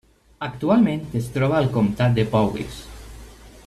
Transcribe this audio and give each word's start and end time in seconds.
Actualment, 0.45 1.03
es 1.21 1.27
troba 1.37 1.59
al 1.59 1.69
comtat 1.77 2.17
de 2.19 2.27
Powys. 2.35 2.85